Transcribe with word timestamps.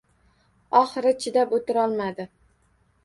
Oxiri 0.79 1.11
chidab 1.25 1.53
o‘tirolmadi. 1.59 2.27